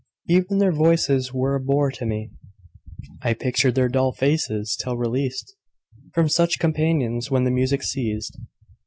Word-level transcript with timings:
Even 0.27 0.57
their 0.57 0.71
voices 0.71 1.31
were 1.31 1.53
a 1.53 1.59
bore 1.59 1.91
to 1.91 2.07
me; 2.07 2.31
I 3.21 3.35
pictured 3.35 3.75
their 3.75 3.87
dull 3.87 4.11
faces, 4.13 4.75
till 4.75 4.97
released 4.97 5.55
From 6.15 6.27
such 6.27 6.57
companions, 6.57 7.29
when 7.29 7.43
the 7.43 7.51
music 7.51 7.83
ceased. 7.83 8.35